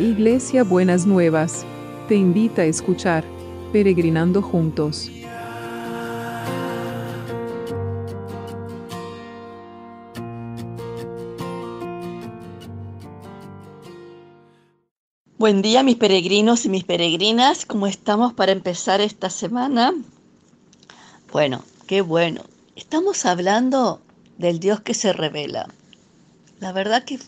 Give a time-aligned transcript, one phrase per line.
[0.00, 1.66] Iglesia Buenas Nuevas,
[2.08, 3.22] te invita a escuchar
[3.70, 5.10] Peregrinando Juntos.
[15.36, 19.92] Buen día mis peregrinos y mis peregrinas, ¿cómo estamos para empezar esta semana?
[21.30, 22.40] Bueno, qué bueno.
[22.74, 24.00] Estamos hablando
[24.38, 25.68] del Dios que se revela.
[26.58, 27.18] La verdad que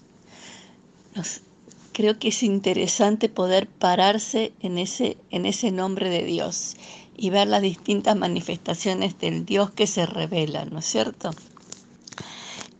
[1.92, 6.76] creo que es interesante poder pararse en ese, en ese nombre de Dios
[7.16, 11.30] y ver las distintas manifestaciones del Dios que se revela, ¿no es cierto?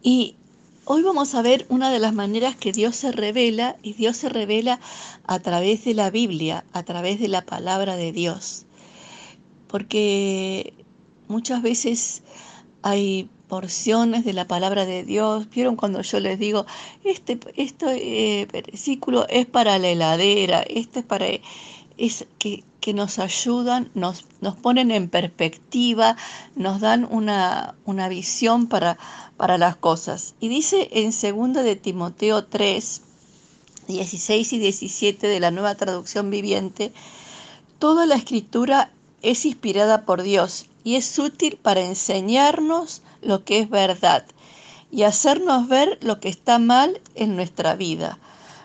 [0.03, 0.37] Y
[0.85, 4.29] hoy vamos a ver una de las maneras que Dios se revela y Dios se
[4.29, 4.81] revela
[5.27, 8.65] a través de la Biblia, a través de la palabra de Dios.
[9.69, 10.75] Porque
[11.29, 12.23] muchas veces
[12.83, 15.47] hay porciones de la palabra de Dios.
[15.51, 16.65] ¿Vieron cuando yo les digo,
[17.05, 21.27] este, este versículo es para la heladera, este es para...
[21.99, 26.17] Es que, que nos ayudan, nos, nos, ponen en perspectiva,
[26.57, 28.97] nos dan una, una visión para,
[29.37, 30.35] para las cosas.
[30.41, 33.03] Y dice en 2 de Timoteo 3,
[33.87, 36.95] 16 y 17 de la nueva traducción viviente,
[37.79, 43.71] toda la escritura es inspirada por Dios y es útil para enseñarnos, lo que es
[43.71, 44.25] verdad
[44.93, 48.19] y hacernos ver lo que está mal en nuestra vida.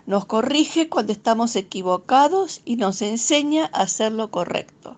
[0.06, 4.98] Nos corrige cuando estamos equivocados y nos enseña a hacer lo correcto.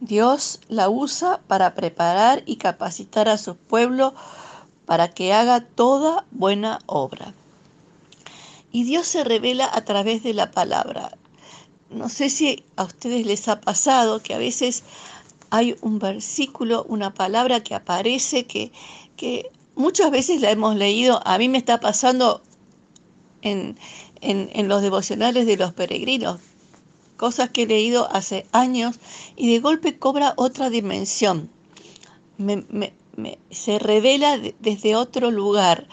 [0.00, 4.14] Dios la usa para preparar y capacitar a su pueblo
[4.84, 7.34] para que haga toda buena obra.
[8.70, 11.16] Y Dios se revela a través de la palabra.
[11.88, 14.84] No sé si a ustedes les ha pasado que a veces
[15.50, 18.72] hay un versículo, una palabra que aparece que,
[19.16, 22.42] que muchas veces la hemos leído, a mí me está pasando
[23.42, 23.78] en,
[24.20, 26.40] en, los devocionales de los peregrinos,
[27.16, 28.98] cosas que he leído hace años
[29.36, 31.50] y de golpe cobra otra dimensión,
[33.50, 35.88] se revela desde otro lugar.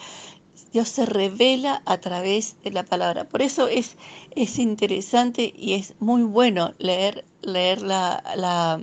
[0.72, 3.24] Dios se revela a través de la palabra.
[3.24, 3.96] Por eso es,
[4.36, 8.82] es interesante y es muy bueno leer, leer la, la,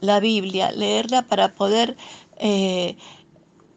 [0.00, 1.96] la Biblia, leerla para poder
[2.38, 2.96] eh,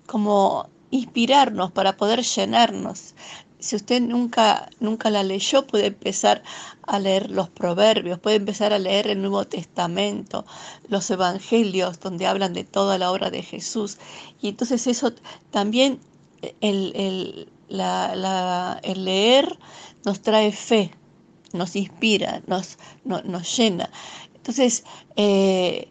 [0.06, 3.16] como inspirarnos, para poder llenarnos.
[3.60, 6.44] Si usted nunca, nunca la leyó, puede empezar
[6.84, 10.46] a leer los proverbios, puede empezar a leer el Nuevo Testamento,
[10.88, 13.98] los evangelios, donde hablan de toda la obra de Jesús.
[14.42, 15.14] Y entonces eso
[15.52, 16.00] también,
[16.62, 19.60] el, el, la, el leer
[20.06, 20.92] nos trae fe,
[21.54, 23.90] nos inspira, nos, nos llena.
[24.36, 24.86] Entonces,
[25.18, 25.90] eh,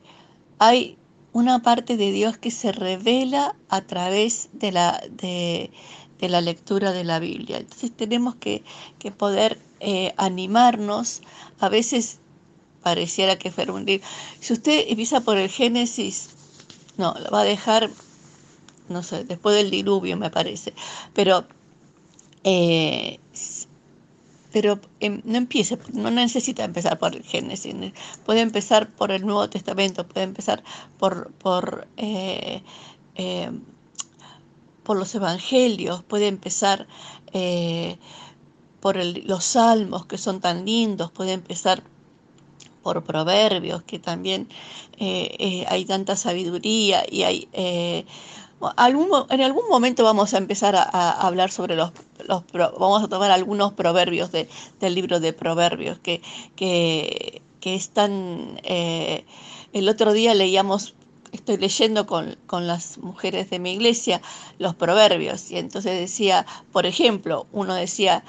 [0.59, 0.99] hay
[1.33, 5.71] una parte de Dios que se revela a través de la, de,
[6.21, 7.59] la lectura de la Biblia.
[7.59, 8.65] Entonces tenemos que,
[9.17, 11.23] poder eh, animarnos.
[11.61, 12.19] A veces
[12.83, 14.07] pareciera que fuera un libro.
[14.41, 16.31] Si usted empieza por el Génesis,
[16.97, 17.91] no, lo va a dejar,
[18.89, 20.75] no sé, después del diluvio me parece.
[21.15, 21.47] Pero
[22.45, 23.21] eh,
[24.53, 27.75] pero em, no empiece, no necesita empezar por el Génesis,
[28.25, 30.63] puede empezar por el Nuevo Testamento, puede empezar
[30.99, 32.63] por, por, eh,
[33.15, 33.63] em,
[34.85, 36.87] por los Evangelios, puede empezar
[37.33, 37.99] eh,
[38.81, 41.83] por los Salmos que son tan lindos, puede empezar
[42.83, 44.49] por Proverbios, que también
[44.99, 47.49] eh, hay tanta sabiduría y hay
[48.61, 51.93] en algún momento vamos a empezar a, hablar sobre los,
[52.53, 54.49] vamos a tomar algunos proverbios de,
[54.81, 56.21] del libro de proverbios que
[57.75, 59.25] están, eh,
[59.73, 60.95] el otro día leíamos,
[61.33, 64.23] estoy leyendo con, con las mujeres de mi iglesia
[64.59, 68.25] los proverbios y entonces decía, por ejemplo, uno decía,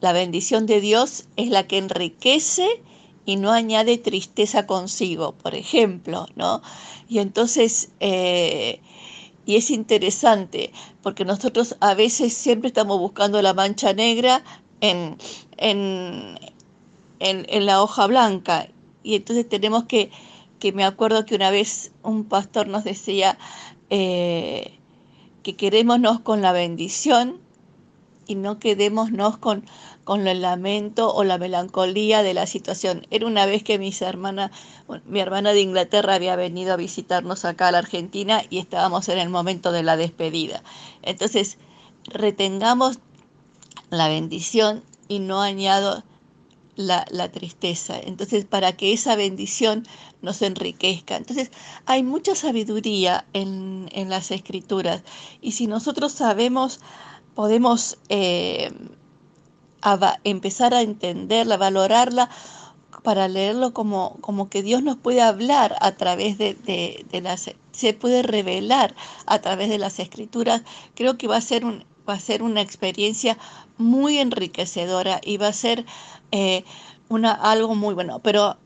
[0.00, 2.82] la bendición de Dios es la que enriquece
[3.24, 6.62] y no añade tristeza consigo, por ejemplo, ¿no?
[7.08, 7.90] Y entonces...
[8.00, 8.80] Eh,
[9.48, 10.72] y es interesante
[11.02, 14.44] porque nosotros a veces siempre estamos buscando la mancha negra
[14.82, 15.16] en,
[15.56, 16.38] en,
[17.18, 18.68] en, la hoja blanca.
[19.02, 20.10] Y entonces tenemos que,
[20.58, 23.38] que me acuerdo que una vez un pastor nos decía
[23.88, 24.78] eh,
[25.42, 27.40] que querémonos con la bendición
[28.28, 29.64] y no quedémonos con,
[30.04, 33.06] con el lamento o la melancolía de la situación.
[33.10, 34.52] Era una vez que mis hermanas,
[35.06, 39.18] mi hermana de Inglaterra había venido a visitarnos acá a la Argentina y estábamos en
[39.18, 40.62] el momento de la despedida.
[41.02, 41.58] Entonces,
[42.04, 43.00] retengamos
[43.90, 46.04] la bendición y no añado
[46.78, 47.98] la, tristeza.
[47.98, 49.84] Entonces, para que esa bendición
[50.22, 51.16] nos enriquezca.
[51.16, 51.50] Entonces,
[51.86, 55.02] hay mucha sabiduría en, las escrituras
[55.40, 56.80] y si nosotros sabemos,
[57.38, 57.98] podemos...
[58.08, 58.72] Eh,
[60.24, 62.28] empezar a entenderla, valorarla,
[63.04, 67.94] para leerlo como, como que Dios nos puede hablar a través de, de, las, se
[67.94, 68.96] puede revelar
[69.26, 70.62] a través de las escrituras,
[70.96, 73.38] creo que va a ser, un, va a ser una experiencia
[73.76, 75.86] muy enriquecedora y va a ser
[76.32, 76.64] eh,
[77.08, 78.18] una, algo muy bueno.
[78.18, 78.56] Pero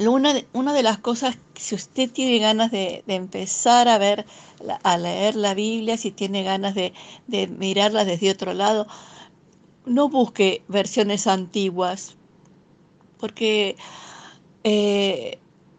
[0.00, 4.26] una una de las cosas, si usted tiene ganas de, de empezar a ver,
[4.82, 6.92] a leer la Biblia, si tiene ganas de,
[7.26, 8.86] de mirarla desde otro lado,
[9.86, 12.16] no busque versiones antiguas,
[13.18, 13.76] porque
[14.64, 15.38] eh,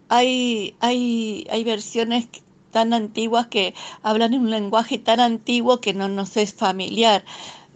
[0.10, 2.27] hay, hay, hay versiones
[2.71, 3.74] tan antiguas que
[4.04, 7.24] hablan en un lenguaje tan antiguo que no nos es familiar.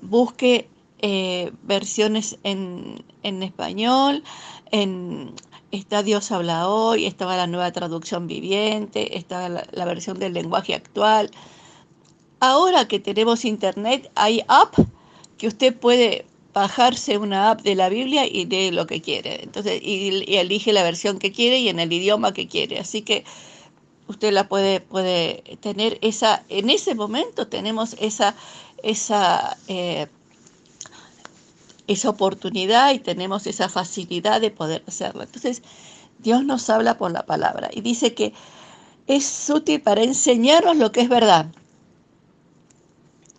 [0.01, 0.69] Busque
[0.99, 4.23] eh, versiones en, en español,
[4.71, 5.33] en,
[5.73, 11.31] está Dios habla hoy, estaba la nueva traducción viviente, estaba la, versión del lenguaje actual.
[12.39, 14.75] Ahora que tenemos internet, hay app
[15.37, 19.43] que usted puede bajarse una app de la Biblia y lee lo que quiere.
[19.43, 22.77] Entonces, y, elige la versión que quiere y en el idioma que quiere.
[22.77, 23.23] Así que
[24.07, 28.35] usted la puede, puede tener esa, en ese momento tenemos esa,
[28.83, 30.05] esa, eh,
[31.87, 35.23] esa oportunidad y tenemos esa facilidad de poder hacerlo.
[35.23, 35.61] Entonces,
[36.19, 38.33] Dios nos habla por la palabra y dice que
[39.07, 41.47] es útil para enseñarnos lo que es verdad.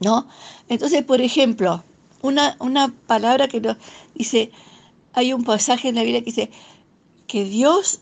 [0.00, 0.28] ¿No?
[0.68, 1.82] Entonces, por ejemplo,
[2.20, 3.76] una, una palabra que nos
[4.14, 4.50] dice,
[5.12, 6.50] hay un pasaje en la Biblia que dice
[7.26, 8.00] que Dios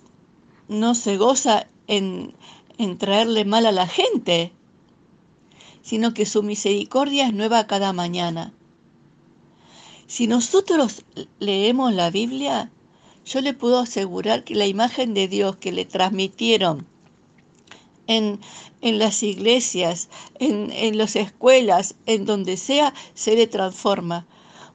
[0.68, 2.34] no se goza en,
[2.78, 4.52] en traerle mal a la gente,
[5.82, 8.52] sino que su misericordia es nueva cada mañana.
[10.12, 11.06] Si nosotros
[11.38, 12.70] leemos la Biblia,
[13.24, 16.86] yo le puedo asegurar que la imagen de Dios que le transmitieron
[18.08, 18.38] en,
[18.82, 24.26] en las iglesias, en, en las escuelas, en donde sea, se le transforma,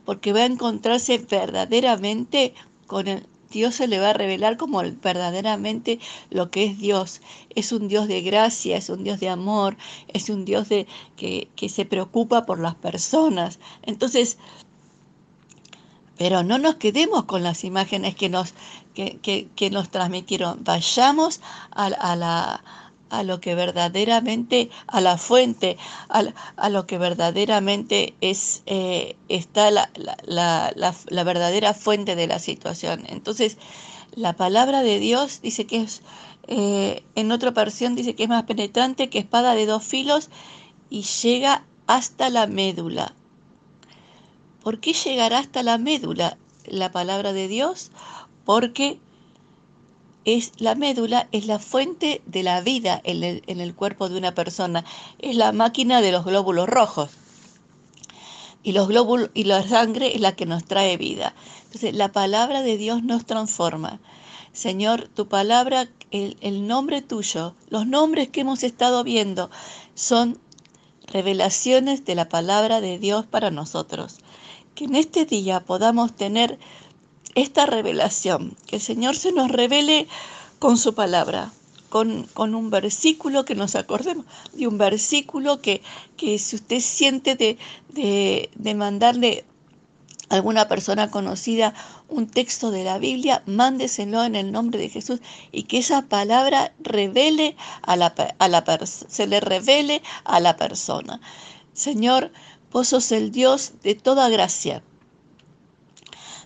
[0.05, 2.55] porque va a encontrarse verdaderamente
[2.87, 5.99] con el, Dios se le va a revelar como verdaderamente
[6.31, 7.21] lo que es Dios.
[7.55, 11.47] Es un Dios de gracia, es un Dios de amor, es un Dios de, que,
[11.55, 13.59] que se preocupa por las personas.
[13.83, 14.37] Entonces,
[16.17, 18.53] pero no nos quedemos con las imágenes que nos,
[18.93, 20.63] que, que, nos transmitieron.
[20.63, 21.41] Vayamos
[21.71, 22.63] a, a la
[23.09, 25.77] a lo que verdaderamente, a la fuente,
[26.09, 26.23] a,
[26.55, 29.89] a lo que verdaderamente es, eh, está la,
[30.25, 33.03] la, la, verdadera fuente de la situación.
[33.07, 33.57] Entonces,
[34.15, 36.01] la palabra de Dios dice que es,
[36.47, 40.29] eh, en otra versión dice que es más penetrante que espada de dos filos
[40.89, 43.13] y llega hasta la médula.
[44.67, 47.89] ¿Por qué llegará hasta la médula la palabra de Dios?
[48.43, 48.99] Porque
[50.25, 53.23] es la médula es la fuente de la vida en
[53.61, 54.83] el, cuerpo de una persona,
[55.19, 57.11] es la máquina de los glóbulos rojos.
[58.61, 61.33] Y los glóbulos y la sangre es la que nos trae vida.
[61.63, 64.01] Entonces, la palabra de Dios nos transforma.
[64.51, 69.49] Señor, tu palabra, el nombre tuyo, los nombres que hemos estado viendo
[69.95, 70.37] son
[71.05, 74.17] revelaciones de la palabra de Dios para nosotros.
[74.77, 76.59] Que en este día podamos tener
[77.33, 80.07] esta revelación, que el Señor se nos revele
[80.59, 81.51] con su palabra,
[81.89, 85.81] con, con, un versículo que nos acordemos, de un versículo que,
[86.15, 87.57] que si usted siente de,
[87.89, 89.45] de, de mandarle
[90.29, 91.73] a alguna persona conocida
[92.07, 96.71] un texto de la Biblia, mándeselo en el nombre de Jesús y que esa palabra
[96.77, 101.19] revele a la, a la se le revele a la persona.
[101.73, 102.31] Señor,
[102.71, 104.83] vos sos el Dios de toda gracia,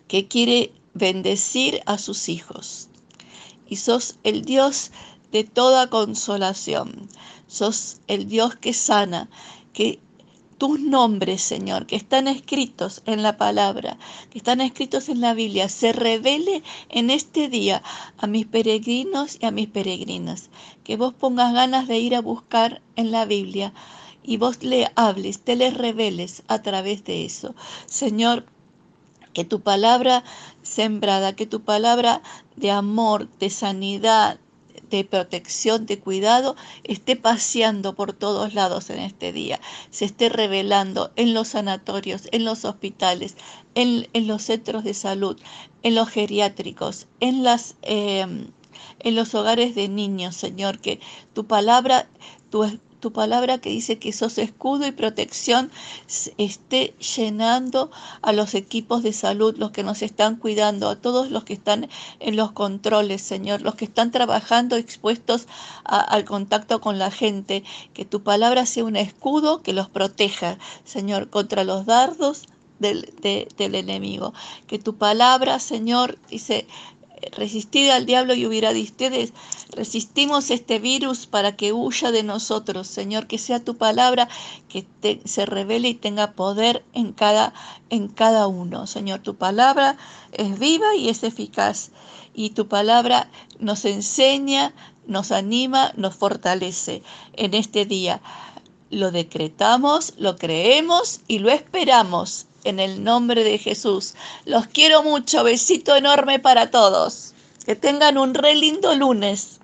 [0.08, 2.90] que quiere bendecir a sus hijos.
[3.68, 4.92] Y sos el Dios
[5.32, 7.08] de toda consolación.
[7.48, 9.30] Sos el Dios que sana,
[9.74, 10.00] que
[10.58, 13.98] tus nombres, Señor, que están escritos en la palabra,
[14.30, 17.82] que están escritos en la Biblia, se revele en este día
[18.18, 20.50] a mis peregrinos y a mis peregrinas.
[20.84, 23.74] Que vos pongas ganas de ir a buscar en la Biblia
[24.24, 27.56] y vos le hables, te les reveles a través de eso.
[27.86, 28.46] Señor,
[29.34, 30.24] que tu palabra
[30.62, 32.22] sembrada, que tu palabra
[32.56, 34.40] de amor, de sanidad,
[34.90, 39.60] de protección, de cuidado, esté paseando por todos lados en este día,
[39.90, 43.38] se esté revelando en los sanatorios, en los hospitales,
[43.74, 45.40] en, en los centros de salud,
[45.82, 48.28] en los geriátricos, en, las, eh,
[49.00, 51.00] en los hogares de niños, Señor, que
[51.34, 52.10] tu palabra,
[52.50, 55.72] tu tu palabra que dice que sos escudo y protección
[56.38, 57.92] esté llenando
[58.22, 61.90] a los equipos de salud, los que nos están cuidando, a todos los que están
[62.20, 65.48] en los controles, Señor, los que están trabajando expuestos
[65.84, 71.30] al contacto con la gente, que tu palabra sea un escudo que los proteja, Señor,
[71.30, 72.48] contra los dardos
[72.80, 74.34] del, del enemigo.
[74.68, 76.68] Que tu palabra, Señor, dice,
[77.32, 79.34] resistid al diablo y hubiera de ustedes.
[79.70, 84.28] Resistimos este virus para que huya de nosotros, Señor, que sea tu palabra
[84.70, 84.86] que
[85.26, 87.54] se revele y tenga poder en cada,
[87.90, 88.88] en cada uno.
[88.88, 89.98] Señor, tu palabra
[90.32, 91.92] es viva y es eficaz.
[92.34, 94.74] Y tu palabra nos enseña,
[95.06, 98.22] nos anima, nos fortalece en este día.
[98.90, 104.16] Lo decretamos, lo creemos y lo esperamos en el nombre de Jesús.
[104.46, 105.44] Los quiero mucho.
[105.44, 107.34] Besito enorme para todos.
[107.66, 109.61] Que tengan un re lindo lunes.